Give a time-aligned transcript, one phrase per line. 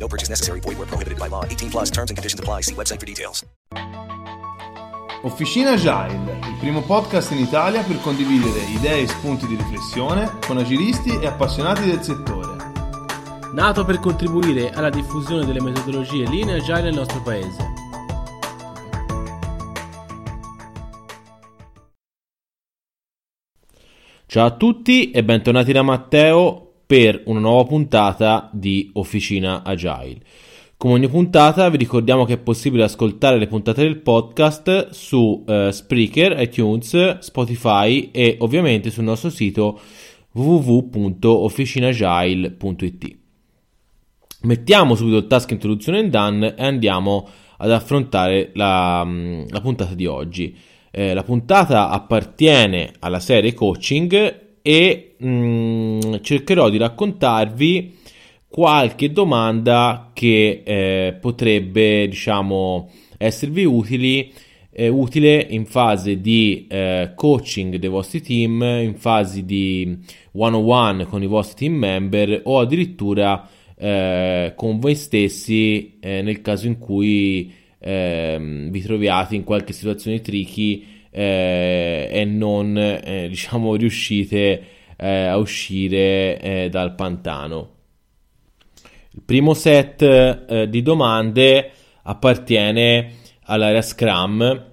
[0.00, 0.60] No purchase necessary.
[0.60, 1.44] Void where prohibited by law.
[1.44, 2.62] 18 plus terms and conditions apply.
[2.62, 3.44] See website for details.
[5.22, 10.56] Officina Agile, il primo podcast in Italia per condividere idee e spunti di riflessione con
[10.56, 12.60] agilisti e appassionati del settore.
[13.52, 17.78] nato per contribuire alla diffusione delle metodologie linee agile nel nostro paese.
[24.26, 30.18] Ciao a tutti e bentornati da Matteo per una nuova puntata di Officina Agile.
[30.76, 35.68] Come ogni puntata vi ricordiamo che è possibile ascoltare le puntate del podcast su eh,
[35.70, 39.78] Spreaker, iTunes, Spotify e ovviamente sul nostro sito
[40.32, 43.18] www.officinagile.it.
[44.40, 49.06] Mettiamo subito il task introduzione and done e andiamo ad affrontare la,
[49.48, 50.56] la puntata di oggi.
[50.90, 57.98] Eh, la puntata appartiene alla serie coaching e mh, mm, cercherò di raccontarvi
[58.48, 64.32] qualche domanda che eh, potrebbe, diciamo, esservi utili,
[64.72, 69.96] eh, utile in fase di eh, coaching dei vostri team, in fase di
[70.32, 76.66] one-on-one con i vostri team member o addirittura eh, con voi stessi eh, nel caso
[76.66, 85.26] in cui eh, vi troviate in qualche situazione tricky eh, e non diciamo riuscite eh,
[85.26, 87.68] a uscire dal pantano.
[89.12, 91.70] Il primo set di domande
[92.02, 93.12] appartiene
[93.44, 94.66] all'area Scrum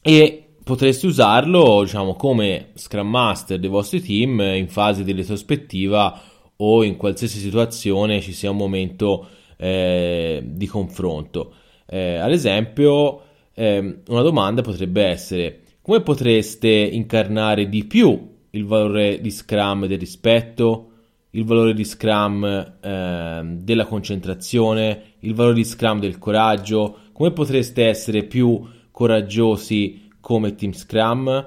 [0.00, 6.20] e potreste usarlo diciamo, come Scrum Master dei vostri team in fase di retrospettiva
[6.56, 11.54] o in qualsiasi situazione ci sia un momento eh, di confronto.
[11.86, 13.22] Eh, ad esempio,
[13.54, 19.98] eh, una domanda potrebbe essere come potreste incarnare di più il valore di Scrum del
[19.98, 20.88] rispetto,
[21.30, 27.86] il valore di Scrum ehm, della concentrazione, il valore di Scrum del coraggio, come potreste
[27.86, 31.46] essere più coraggiosi come Team Scrum,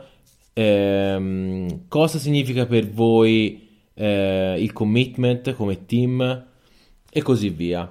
[0.54, 6.48] ehm, cosa significa per voi eh, il commitment come team?
[7.10, 7.90] E così via.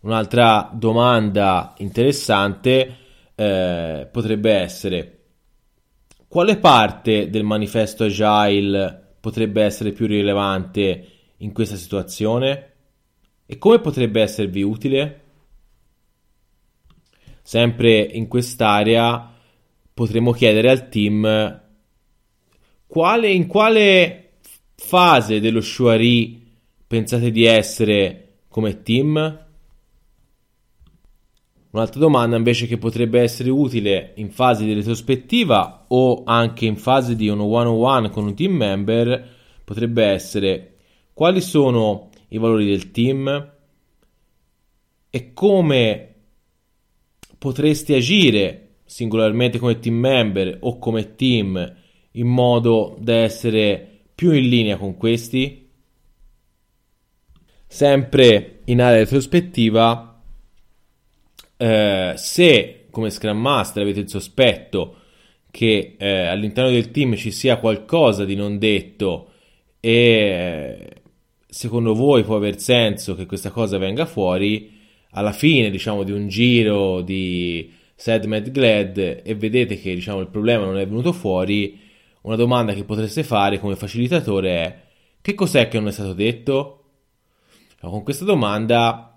[0.00, 2.96] Un'altra domanda interessante
[3.34, 5.15] eh, potrebbe essere
[6.28, 12.72] quale parte del manifesto Agile potrebbe essere più rilevante in questa situazione
[13.46, 15.22] e come potrebbe esservi utile?
[17.42, 19.32] Sempre in quest'area
[19.94, 21.64] potremmo chiedere al team
[22.86, 24.38] quale, in quale
[24.74, 26.44] fase dello Shuari
[26.86, 29.45] pensate di essere come team?
[31.76, 37.14] Un'altra domanda invece che potrebbe essere utile in fase di retrospettiva o anche in fase
[37.14, 40.76] di un one-on-one con un team member potrebbe essere
[41.12, 43.52] quali sono i valori del team
[45.10, 46.14] e come
[47.36, 51.76] potresti agire singolarmente come team member o come team
[52.12, 55.68] in modo da essere più in linea con questi.
[57.66, 60.15] Sempre in area retrospettiva,
[61.56, 64.96] eh, se come Scrum Master avete il sospetto
[65.50, 69.32] che eh, all'interno del team ci sia qualcosa di non detto
[69.80, 71.02] e
[71.48, 74.72] secondo voi può aver senso che questa cosa venga fuori,
[75.10, 80.28] alla fine diciamo di un giro di Sad Mad Glad e vedete che diciamo il
[80.28, 81.80] problema non è venuto fuori,
[82.22, 84.80] una domanda che potreste fare come facilitatore è
[85.22, 86.84] che cos'è che non è stato detto?
[87.80, 89.15] Con questa domanda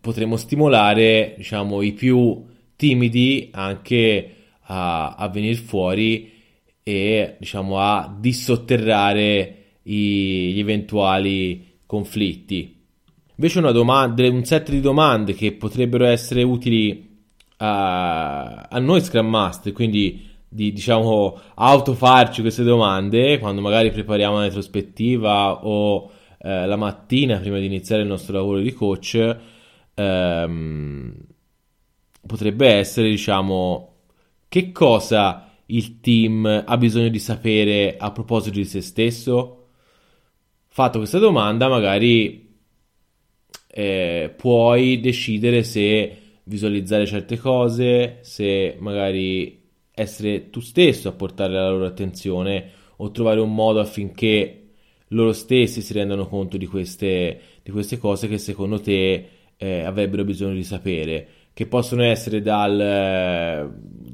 [0.00, 2.44] potremo stimolare diciamo, i più
[2.76, 6.30] timidi anche a, a venire fuori
[6.82, 12.80] e diciamo, a dissotterrare i, gli eventuali conflitti.
[13.36, 17.10] Invece una domanda, un set di domande che potrebbero essere utili
[17.58, 24.44] a, a noi Scrum Master, quindi di diciamo autofarci queste domande quando magari prepariamo una
[24.44, 29.36] retrospettiva o eh, la mattina prima di iniziare il nostro lavoro di coach
[29.94, 31.14] ehm,
[32.26, 33.94] potrebbe essere diciamo
[34.48, 39.68] che cosa il team ha bisogno di sapere a proposito di se stesso?
[40.68, 42.50] Fatto questa domanda magari
[43.68, 49.60] eh, puoi decidere se visualizzare certe cose, se magari
[49.94, 54.58] essere tu stesso a portare la loro attenzione o trovare un modo affinché
[55.08, 59.28] loro stessi si rendano conto di queste, di queste cose che secondo te
[59.62, 63.68] eh, avrebbero bisogno di sapere, che possono essere dal, eh,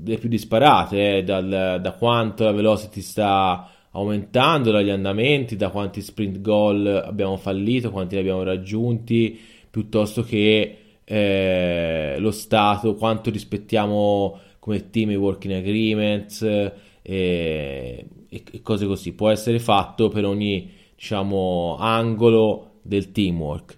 [0.05, 6.03] le più disparate, eh, dal, da quanto la velocity sta aumentando, dagli andamenti, da quanti
[6.03, 9.41] sprint goal abbiamo fallito, quanti ne abbiamo raggiunti,
[9.71, 18.61] piuttosto che eh, lo stato, quanto rispettiamo come team i working agreements eh, e, e
[18.61, 19.15] cose così.
[19.15, 23.78] Può essere fatto per ogni diciamo, angolo del teamwork.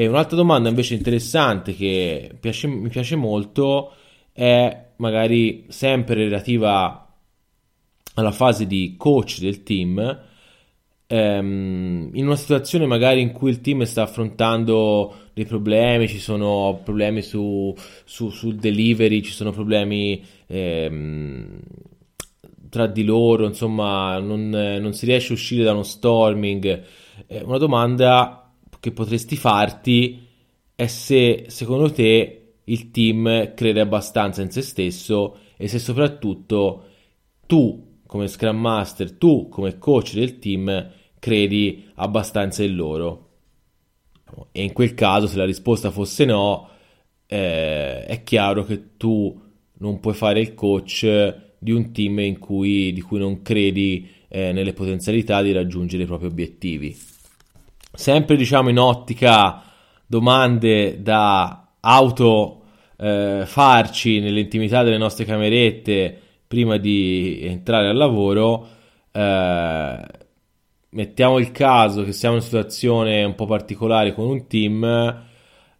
[0.00, 3.92] E un'altra domanda invece interessante che piace, mi piace molto
[4.32, 7.06] è magari sempre relativa
[8.14, 10.22] alla fase di coach del team.
[11.06, 16.80] Ehm, in una situazione magari in cui il team sta affrontando dei problemi, ci sono
[16.82, 17.76] problemi su,
[18.06, 21.60] su, sul delivery, ci sono problemi ehm,
[22.70, 26.84] tra di loro, insomma, non, non, si riesce a uscire da uno storming.
[27.26, 28.39] Eh, una domanda
[28.80, 30.26] che potresti farti
[30.74, 36.84] è se secondo te il team crede abbastanza in se stesso e se soprattutto
[37.46, 40.90] tu come Scrum Master, tu come coach del team
[41.20, 43.28] credi abbastanza in loro.
[44.50, 46.68] E in quel caso, se la risposta fosse no,
[47.26, 49.40] eh, è chiaro che tu
[49.74, 54.72] non puoi fare il coach di un team cui, di cui non credi eh, nelle
[54.72, 56.96] potenzialità di raggiungere i propri obiettivi.
[57.92, 59.62] Sempre diciamo in ottica
[60.06, 62.62] domande da auto
[62.96, 68.66] eh, farci nell'intimità delle nostre camerette prima di entrare al lavoro.
[69.12, 69.98] Eh,
[70.90, 75.24] mettiamo il caso che siamo in una situazione un po' particolare con un team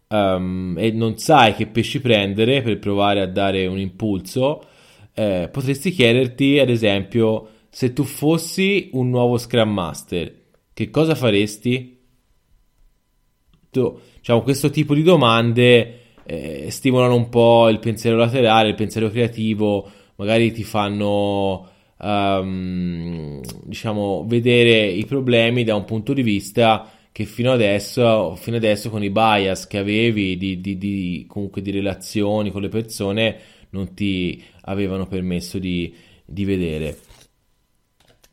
[0.07, 4.63] um, e non sai che pesci prendere per provare a dare un impulso,
[5.13, 10.33] eh, potresti chiederti, ad esempio, se tu fossi un nuovo Scrum Master,
[10.73, 11.99] che cosa faresti?
[13.71, 19.09] Tu, diciamo, questo tipo di domande eh, stimolano un po' il pensiero laterale, il pensiero
[19.09, 27.25] creativo, magari ti fanno um, diciamo, vedere i problemi da un punto di vista che
[27.25, 32.51] fino adesso, fino adesso con i bias che avevi di, di, di, comunque di relazioni
[32.51, 33.37] con le persone
[33.69, 35.93] non ti avevano permesso di,
[36.25, 36.97] di vedere.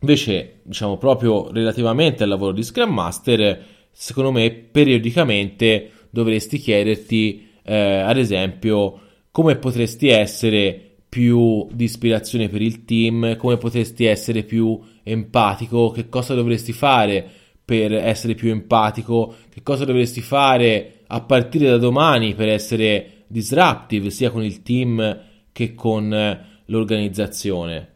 [0.00, 3.64] Invece, diciamo proprio relativamente al lavoro di Scrum Master,
[4.00, 9.00] secondo me periodicamente dovresti chiederti, eh, ad esempio,
[9.33, 16.09] come potresti essere più di ispirazione per il team, come potresti essere più empatico, che
[16.09, 17.29] cosa dovresti fare
[17.65, 24.11] per essere più empatico, che cosa dovresti fare a partire da domani per essere disruptive
[24.11, 27.95] sia con il team che con l'organizzazione.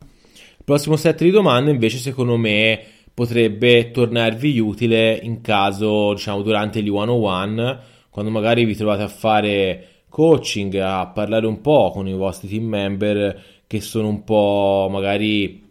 [0.00, 6.82] Il prossimo set di domande invece secondo me potrebbe tornarvi utile in caso, diciamo, durante
[6.82, 7.80] gli one-on-one,
[8.10, 12.64] quando magari vi trovate a fare coaching, a parlare un po' con i vostri team
[12.64, 15.62] member che sono un po' magari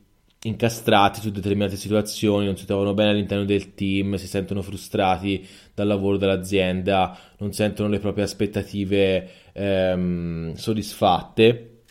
[0.44, 5.88] incastrati su determinate situazioni, non si trovano bene all'interno del team, si sentono frustrati dal
[5.88, 11.82] lavoro dell'azienda, non sentono le proprie aspettative ehm, soddisfatte.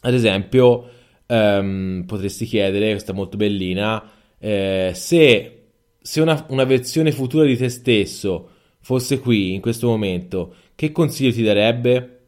[0.00, 0.88] Ad esempio,
[1.26, 4.02] ehm, potresti chiedere, questa è molto bellina,
[4.44, 5.62] eh, se,
[6.00, 8.48] se una, una versione futura di te stesso
[8.80, 12.20] fosse qui in questo momento, che consiglio ti darebbe?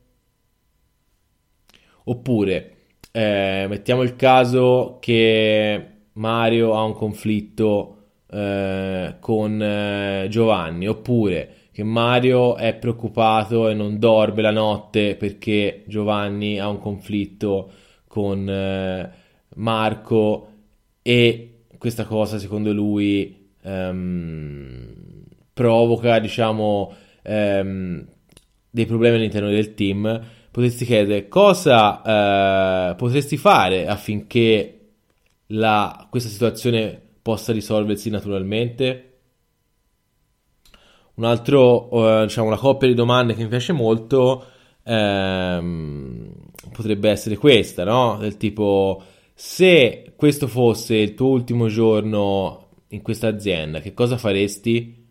[2.05, 2.77] Oppure,
[3.11, 7.97] eh, mettiamo il caso che Mario ha un conflitto
[8.31, 15.83] eh, con eh, Giovanni, oppure che Mario è preoccupato e non dorme la notte perché
[15.89, 17.73] Giovanni ha un conflitto
[18.07, 19.13] con eh,
[19.57, 20.49] Marco
[21.03, 21.54] e
[21.85, 24.95] questa cosa secondo lui ehm,
[25.53, 28.07] provoca diciamo ehm,
[28.71, 30.19] dei problemi all'interno del team,
[30.51, 34.93] potresti chiedere cosa eh, potresti fare affinché
[35.49, 39.19] la, questa situazione possa risolversi naturalmente.
[41.17, 44.47] Un altro, eh, diciamo, una coppia di domande che mi piace molto
[44.85, 46.33] ehm,
[46.73, 48.17] potrebbe essere questa, no?
[48.19, 49.03] Del tipo,
[49.35, 55.03] se questo fosse il tuo ultimo giorno in questa azienda, che cosa faresti?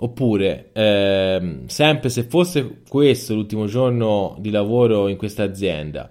[0.00, 6.10] Oppure, ehm, sempre se fosse questo l'ultimo giorno di lavoro in questa azienda,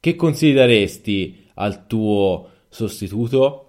[0.00, 3.60] che consigli daresti al tuo sostituto?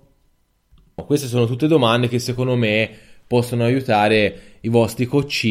[0.95, 2.89] Queste sono tutte domande che secondo me
[3.27, 5.47] possono aiutare i vostri coach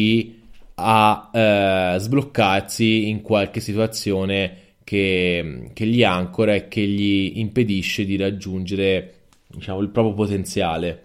[0.75, 8.15] a eh, sbloccarsi in qualche situazione che, che, gli ancora e che gli impedisce di
[8.15, 11.03] raggiungere diciamo, il proprio potenziale.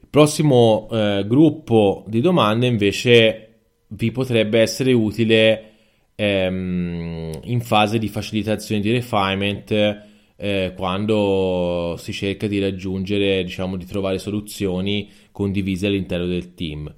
[0.00, 3.48] Il prossimo eh, gruppo di domande invece
[3.88, 5.70] vi potrebbe essere utile
[6.16, 10.02] ehm, in fase di facilitazione di refinement
[10.36, 16.92] eh, quando si cerca di raggiungere, diciamo, di trovare soluzioni condivise all'interno del team.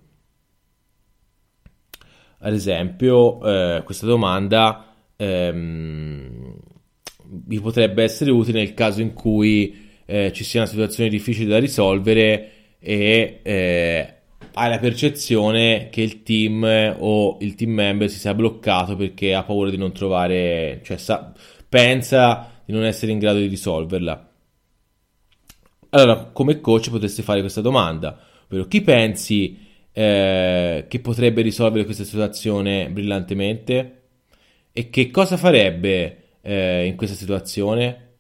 [2.47, 6.55] Ad esempio, eh, questa domanda ehm,
[7.25, 11.59] vi potrebbe essere utile nel caso in cui eh, ci sia una situazione difficile da
[11.59, 14.15] risolvere e eh,
[14.53, 19.43] hai la percezione che il team o il team member si sia bloccato perché ha
[19.43, 21.33] paura di non trovare, cioè sa,
[21.69, 24.31] pensa di non essere in grado di risolverla.
[25.91, 29.66] Allora, come coach potresti fare questa domanda, ovvero chi pensi
[29.99, 34.03] eh, che potrebbe risolvere questa situazione brillantemente
[34.71, 38.17] e che cosa farebbe eh, in questa situazione?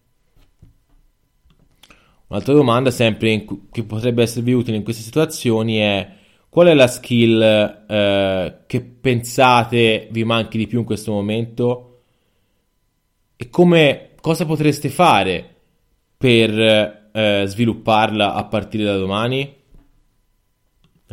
[2.28, 6.12] Un'altra domanda, sempre cu- che potrebbe esservi utile in queste situazioni, è
[6.48, 12.04] qual è la skill eh, che pensate vi manchi di più in questo momento
[13.36, 15.56] e come cosa potreste fare
[16.16, 16.58] per
[17.12, 19.55] eh, svilupparla a partire da domani?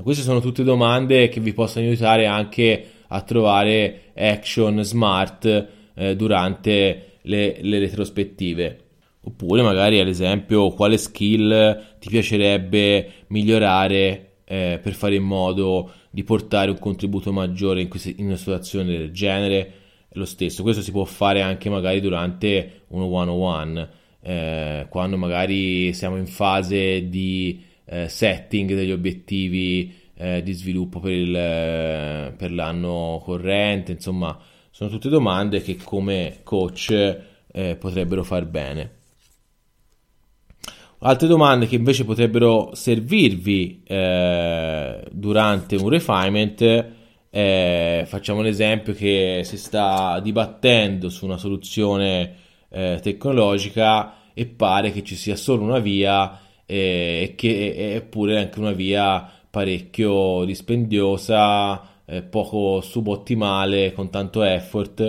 [0.02, 7.18] Queste sono tutte domande che vi possono aiutare anche a trovare action smart eh, durante
[7.22, 8.80] le, le retrospettive.
[9.26, 16.24] Oppure magari ad esempio quale skill ti piacerebbe migliorare eh, per fare in modo di
[16.24, 19.74] portare un contributo maggiore in, queste, in una situazione del genere
[20.10, 20.64] lo stesso.
[20.64, 23.90] Questo si può fare anche magari durante un one-on-one,
[24.22, 31.12] eh, quando magari siamo in fase di eh, setting degli obiettivi eh, di sviluppo per,
[31.12, 34.38] il, eh, per, l'anno corrente, insomma,
[34.72, 36.90] sono tutte domande che come coach
[37.52, 38.92] eh, potrebbero far bene.
[41.06, 47.02] Altre domande che invece potrebbero servirvi eh, durante un refinement
[47.36, 52.36] eh, facciamo un esempio che si sta dibattendo su una soluzione
[52.70, 56.43] eh, tecnologica e pare che ci sia solo una via
[56.74, 65.00] e che è pure anche una via parecchio dispendiosa, eh, poco subottimale, con tanto effort.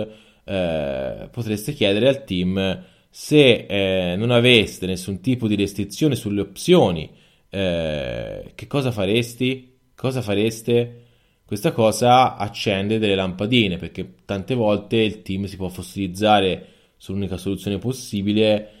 [0.43, 7.09] Eh, potreste chiedere al team se eh, non aveste nessun tipo di restrizione sulle opzioni,
[7.49, 9.77] che cosa faresti?
[9.95, 11.03] Cosa fareste?
[11.45, 16.67] Questa cosa accende delle lampadine perché tante volte il team si può fossilizzare
[16.97, 18.71] sull'unica soluzione possibile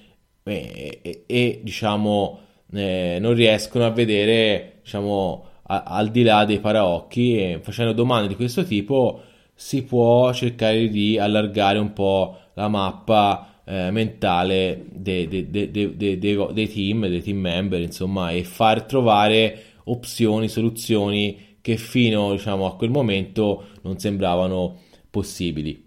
[0.43, 6.59] e, e, e diciamo eh, non riescono a vedere diciamo a, al di là dei
[6.59, 9.21] paraocchi e facendo domande di questo tipo
[9.53, 16.69] si può cercare di allargare un po' la mappa eh, mentale dei, dei, dei, dei
[16.69, 22.91] team, dei team member insomma e far trovare opzioni, soluzioni che fino diciamo, a quel
[22.91, 25.83] momento non sembravano possibili.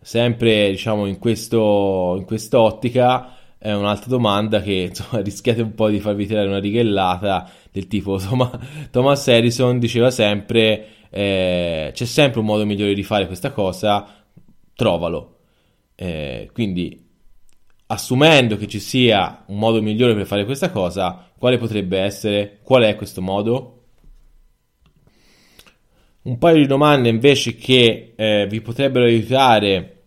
[0.00, 6.00] Sempre diciamo, in, questo, in quest'ottica è un'altra domanda che insomma, rischiate un po' di
[6.00, 8.50] farvi tirare una righellata del tipo insomma,
[8.90, 14.06] Thomas Harrison diceva sempre eh, c'è sempre un modo migliore di fare questa cosa,
[14.74, 15.36] trovalo.
[15.94, 17.06] Eh, quindi
[17.86, 22.58] assumendo che ci sia un modo migliore per fare questa cosa, quale potrebbe essere?
[22.62, 23.78] Qual è questo modo?
[26.28, 29.97] un paio di domande invece che eh, vi potrebbero aiutare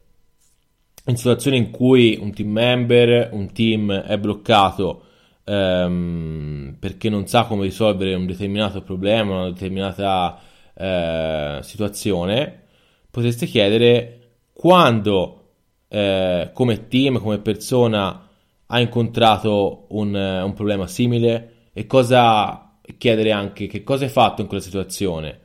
[1.11, 5.03] in situazioni in cui un team member, un team è bloccato
[5.43, 10.39] ehm, perché non sa come risolvere un determinato problema, una determinata
[10.73, 12.63] eh, situazione,
[13.11, 14.19] potreste chiedere
[14.53, 15.49] quando
[15.87, 18.27] eh, come team, come persona
[18.65, 24.47] ha incontrato un, un problema simile e cosa chiedere anche che cosa hai fatto in
[24.47, 25.41] quella situazione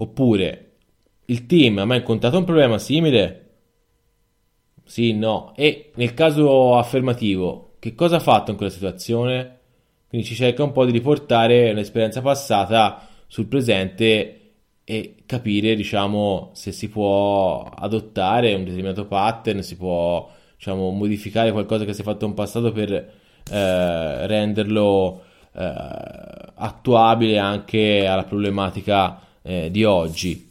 [0.00, 0.64] Oppure
[1.26, 3.47] il team ha mai incontrato un problema simile?
[4.88, 5.52] Sì, no.
[5.54, 9.58] E nel caso affermativo, che cosa ha fatto in quella situazione?
[10.08, 14.52] Quindi ci cerca un po' di riportare un'esperienza passata sul presente
[14.84, 20.26] e capire, diciamo, se si può adottare un determinato pattern, si può,
[20.56, 25.72] diciamo, modificare qualcosa che si è fatto in passato per eh, renderlo eh,
[26.54, 30.50] attuabile anche alla problematica eh, di oggi.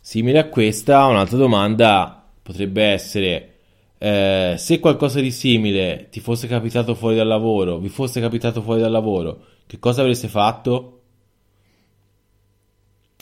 [0.00, 3.54] Simile a questa, un'altra domanda potrebbe essere
[3.98, 8.80] eh, se qualcosa di simile ti fosse capitato fuori dal lavoro, vi fosse capitato fuori
[8.80, 11.00] dal lavoro, che cosa avreste fatto?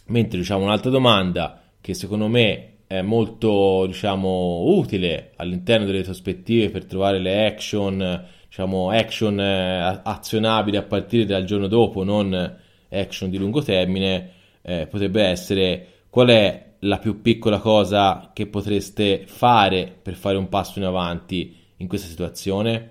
[0.08, 6.84] Mentre diciamo un'altra domanda che secondo me è molto diciamo utile all'interno delle prospettive per
[6.84, 12.58] trovare le action, diciamo action eh, azionabili a partire dal giorno dopo, non
[12.90, 19.24] action di lungo termine, eh, potrebbe essere qual è la più piccola cosa che potreste
[19.26, 22.90] fare per fare un passo in avanti in questa situazione?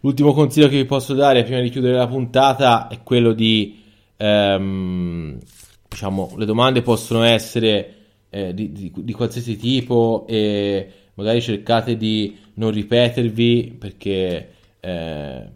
[0.00, 3.80] L'ultimo consiglio che vi posso dare prima di chiudere la puntata è quello di,
[4.16, 5.38] ehm,
[5.88, 7.94] diciamo, le domande possono essere
[8.30, 15.48] eh, di, di, di, qualsiasi tipo e magari cercate di non ripetervi perché, eh,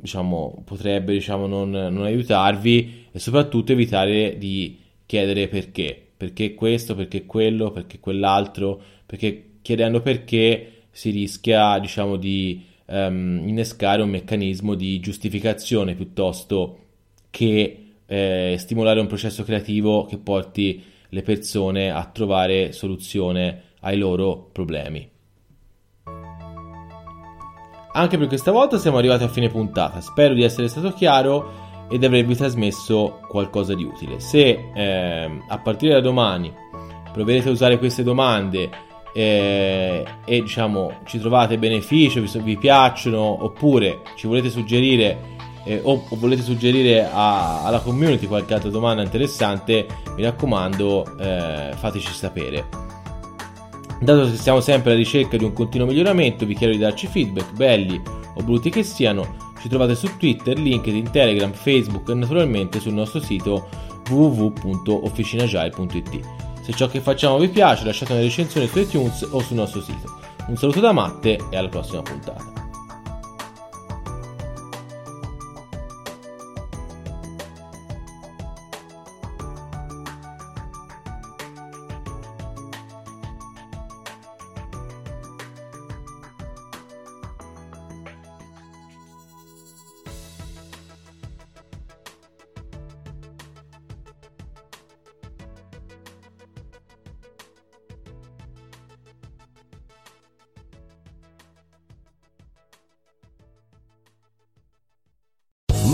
[0.00, 4.78] diciamo, potrebbe, diciamo, non, non aiutarvi e soprattutto evitare di
[5.08, 12.62] chiedere perché, perché questo, perché quello, perché quell'altro, perché chiedendo perché si rischia, diciamo, di
[12.84, 16.78] um, innescare un meccanismo di giustificazione piuttosto
[17.30, 24.50] che eh, stimolare un processo creativo che porti le persone a trovare soluzione ai loro
[24.52, 25.08] problemi.
[27.92, 31.98] Anche per questa volta siamo arrivati a fine puntata, spero di essere stato chiaro e
[31.98, 34.20] di avervi trasmesso qualcosa di utile.
[34.20, 36.52] Se eh, a partire da domani
[37.12, 38.70] proverete a usare queste domande
[39.12, 46.04] eh, e diciamo ci trovate beneficio, vi, vi piacciono oppure ci volete suggerire eh, o,
[46.08, 52.86] o, volete suggerire a, alla community qualche altra domanda interessante, mi raccomando eh, fateci sapere.
[54.00, 57.52] Dato che siamo sempre alla ricerca di un continuo miglioramento, vi chiedo di darci feedback,
[57.52, 58.00] belli
[58.34, 59.47] o brutti che siano.
[59.60, 63.68] Ci trovate su Twitter, LinkedIn, Telegram, Facebook e naturalmente sul nostro sito
[64.08, 66.20] www.officinagile.it.
[66.62, 70.18] Se ciò che facciamo vi piace lasciate una recensione su iTunes o sul nostro sito.
[70.46, 72.57] Un saluto da Matte e alla prossima puntata.